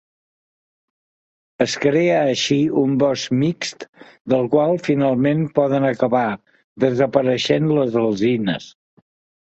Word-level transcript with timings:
Es 1.65 1.73
crea 1.83 2.15
així 2.29 2.57
un 2.83 2.95
bosc 3.03 3.35
mixt 3.41 3.85
del 4.35 4.49
qual 4.55 4.73
finalment 4.87 5.45
poden 5.61 5.87
acabar 5.93 6.25
desapareixent 6.87 7.73
les 7.79 7.99
alzines. 8.07 8.73